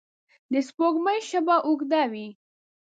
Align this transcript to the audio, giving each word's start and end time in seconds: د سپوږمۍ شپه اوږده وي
د 0.51 0.53
سپوږمۍ 0.67 1.19
شپه 1.29 1.55
اوږده 1.67 2.03
وي 2.11 2.27